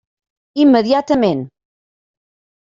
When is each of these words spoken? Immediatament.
Immediatament. 0.63 1.45